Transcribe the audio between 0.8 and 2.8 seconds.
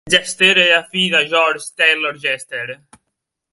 fill de George Taylor Jester.